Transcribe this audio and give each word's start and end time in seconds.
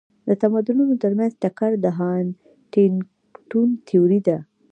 د 0.27 0.29
تمدنونو 0.41 0.93
ترمنځ 1.03 1.31
ټکر 1.41 1.71
د 1.83 1.85
هانټینګټون 1.99 3.67
تيوري 3.87 4.19
ده. 4.27 4.37